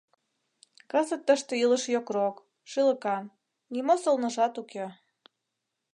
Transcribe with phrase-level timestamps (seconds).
[0.91, 2.35] Кызыт тыште илыш йокрок,
[2.69, 3.23] шӱлыкан,
[3.73, 4.85] нимо сылныжат уке.